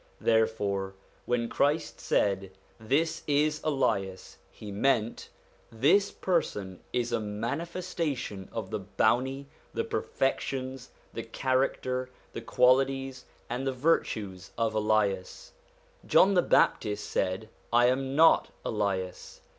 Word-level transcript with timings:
Therefore 0.19 0.95
when 1.27 1.47
Christ 1.47 1.99
said:' 1.99 2.53
This 2.93 3.21
is 3.27 3.61
Elias,' 3.63 4.37
he 4.49 4.71
meant: 4.71 5.29
this 5.71 6.09
person 6.09 6.79
is 6.91 7.11
a 7.11 7.19
manifestation 7.19 8.49
of 8.51 8.71
the 8.71 8.79
bounty, 8.79 9.45
the 9.75 9.83
per 9.83 10.01
fections, 10.01 10.87
the 11.13 11.21
character, 11.21 12.09
the 12.33 12.41
qualities, 12.41 13.25
and 13.47 13.67
the 13.67 13.73
virtues 13.73 14.49
of 14.57 14.73
Elias. 14.73 15.51
John 16.03 16.33
the 16.33 16.41
Baptist 16.41 17.07
said: 17.07 17.49
'I 17.71 17.85
am 17.85 18.15
not 18.15 18.49
Elias.' 18.65 19.41